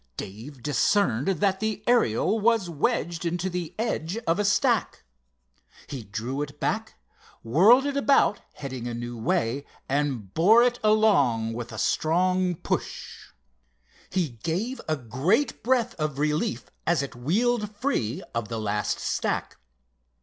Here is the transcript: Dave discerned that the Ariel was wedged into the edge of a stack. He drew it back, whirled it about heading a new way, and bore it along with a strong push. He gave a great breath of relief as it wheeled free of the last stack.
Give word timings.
Dave 0.17 0.63
discerned 0.63 1.27
that 1.27 1.59
the 1.59 1.83
Ariel 1.85 2.39
was 2.39 2.71
wedged 2.71 3.23
into 3.23 3.51
the 3.51 3.75
edge 3.77 4.17
of 4.25 4.39
a 4.39 4.43
stack. 4.43 5.03
He 5.85 6.01
drew 6.05 6.41
it 6.41 6.59
back, 6.59 6.95
whirled 7.43 7.85
it 7.85 7.95
about 7.95 8.39
heading 8.53 8.87
a 8.87 8.95
new 8.95 9.15
way, 9.15 9.63
and 9.87 10.33
bore 10.33 10.63
it 10.63 10.79
along 10.83 11.53
with 11.53 11.71
a 11.71 11.77
strong 11.77 12.55
push. 12.55 13.27
He 14.09 14.39
gave 14.41 14.81
a 14.89 14.95
great 14.97 15.61
breath 15.61 15.93
of 15.99 16.17
relief 16.17 16.71
as 16.87 17.03
it 17.03 17.15
wheeled 17.15 17.75
free 17.75 18.23
of 18.33 18.47
the 18.47 18.59
last 18.59 18.97
stack. 18.99 19.57